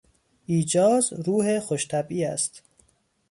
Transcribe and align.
ایجاز 0.45 1.13
روح 1.13 1.59
خوشطبعی 1.59 2.25
است. 2.25 2.61